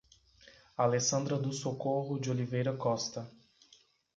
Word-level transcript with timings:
Alessandra 0.77 1.37
do 1.37 1.53
Socorro 1.53 2.17
de 2.19 2.31
Oliveira 2.31 2.73
Costa 2.75 3.31